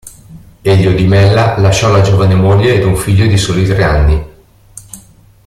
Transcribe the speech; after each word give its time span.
Elio 0.63 0.95
Di 0.95 1.05
Mella 1.05 1.59
lasciò 1.59 1.91
la 1.91 2.01
giovane 2.01 2.33
moglie 2.33 2.73
ed 2.73 2.85
un 2.85 2.95
figlio 2.97 3.27
di 3.27 3.37
soli 3.37 3.67
tre 3.67 3.83
anni. 3.83 4.25